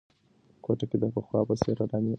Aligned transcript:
کوټه 0.63 0.85
کې 0.89 0.97
د 1.01 1.05
پخوا 1.13 1.39
په 1.47 1.53
څېر 1.61 1.77
ارامي 1.83 2.09
وه. 2.09 2.09